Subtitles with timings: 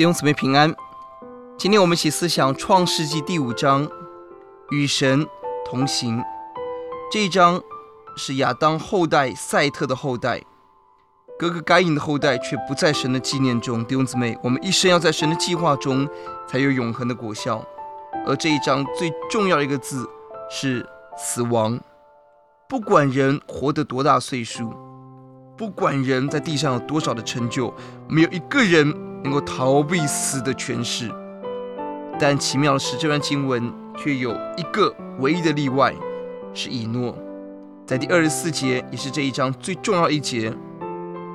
[0.00, 0.74] 弟兄姊妹平安。
[1.58, 3.86] 今天我们一起思想创世纪第五章，
[4.70, 5.28] 与神
[5.62, 6.24] 同行。
[7.12, 7.60] 这一章
[8.16, 10.42] 是亚当后代赛特的后代，
[11.38, 13.84] 哥哥该隐的后代却不在神的纪念中。
[13.84, 16.08] 弟兄姊妹，我们一生要在神的计划中
[16.48, 17.62] 才有永恒的果效。
[18.26, 20.08] 而这一章最重要的一个字
[20.48, 20.88] 是
[21.18, 21.78] 死亡。
[22.66, 24.72] 不管人活得多大岁数，
[25.58, 27.74] 不管人在地上有多少的成就，
[28.08, 29.09] 没有一个人。
[29.22, 31.10] 能够逃避死的权势，
[32.18, 35.94] 但奇妙的是，这段经文却有一个唯一的例外，
[36.54, 37.16] 是以诺。
[37.86, 40.52] 在第二十四节，也是这一章最重要一节，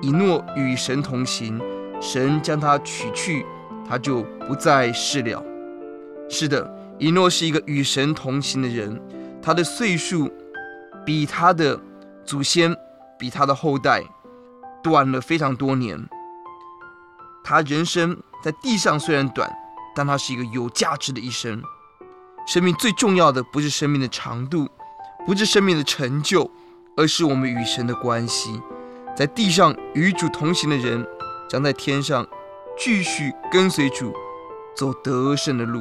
[0.00, 1.60] 以诺与神同行，
[2.00, 3.46] 神将他取去，
[3.88, 5.42] 他就不再世了。
[6.28, 9.00] 是的，以诺是一个与神同行的人，
[9.40, 10.30] 他的岁数
[11.04, 11.80] 比他的
[12.24, 12.76] 祖先、
[13.18, 14.02] 比他的后代
[14.82, 15.98] 短了非常多年。
[17.44, 19.50] 他人生在地上虽然短，
[19.94, 21.62] 但他是一个有价值的一生。
[22.46, 24.68] 生命最重要的不是生命的长度，
[25.26, 26.50] 不是生命的成就，
[26.96, 28.60] 而是我们与神的关系。
[29.16, 31.06] 在地上与主同行的人，
[31.48, 32.26] 将在天上
[32.78, 34.12] 继续跟随主，
[34.74, 35.80] 走得胜的路。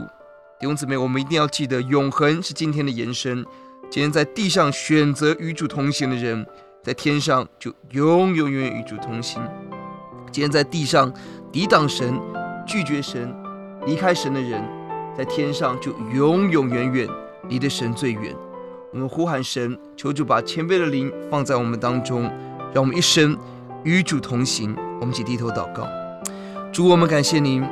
[0.59, 3.43] 弟兄姊妹，我们一定要记得，永恒是今天的延伸。
[3.89, 6.45] 今天在地上选择与主同行的人，
[6.83, 9.41] 在天上就永永远远与主同行。
[10.31, 11.11] 今天在地上
[11.51, 12.17] 抵挡神、
[12.65, 13.33] 拒绝神、
[13.85, 14.63] 离开神的人，
[15.17, 17.07] 在天上就永永远远
[17.49, 18.33] 离得神最远。
[18.93, 22.23] 我们呼喊神，求主把谦卑的灵放在我们当中，
[22.73, 23.37] 让我们一生
[23.83, 24.75] 与主同行。
[25.01, 25.87] 我们一起低头祷告，
[26.71, 27.65] 主，我们感谢您，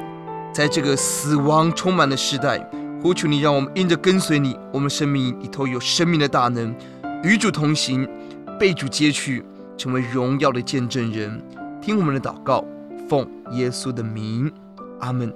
[0.52, 2.60] 在这个死亡充满的时代，
[3.02, 6.76] 呼求你，让我们因着跟随你，我们生命里头有生命的大能，
[7.24, 8.08] 与主同行，
[8.60, 9.46] 被主接去，
[9.78, 11.42] 成为荣耀的见证人。
[11.82, 12.64] 听我们的祷告，
[13.08, 14.52] 奉耶稣的名，
[15.00, 15.34] 阿门。